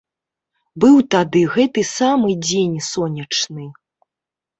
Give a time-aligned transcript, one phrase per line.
[0.83, 3.67] Быў тады гэты самы дзень сонечны.